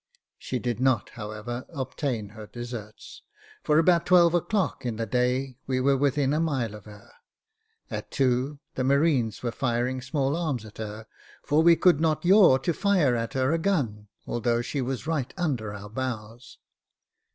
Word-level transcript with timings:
She 0.39 0.57
did 0.57 0.79
not, 0.79 1.09
however, 1.09 1.67
obtain 1.69 2.29
her 2.29 2.47
deserts, 2.47 3.21
for 3.61 3.77
about 3.77 4.07
twelve 4.07 4.33
o'clock 4.33 4.83
in 4.83 4.95
the 4.95 5.05
day 5.05 5.57
we 5.67 5.79
were 5.79 5.95
within 5.95 6.33
a 6.33 6.39
mile 6.39 6.73
of 6.73 6.85
her. 6.85 7.11
At 7.91 8.09
two, 8.09 8.57
the 8.73 8.83
marines 8.83 9.43
were 9.43 9.51
firing 9.51 10.01
small 10.01 10.35
arms 10.35 10.65
at 10.65 10.79
her, 10.79 11.05
for 11.43 11.61
we 11.61 11.79
would 11.85 12.01
not 12.01 12.25
yaw 12.25 12.57
to 12.57 12.73
fire 12.73 13.15
at 13.15 13.33
her 13.33 13.53
a 13.53 13.59
gun, 13.59 14.07
although 14.25 14.63
she 14.63 14.81
was 14.81 15.05
right 15.05 15.31
under 15.37 15.71
our 15.71 15.87
bows. 15.91 16.57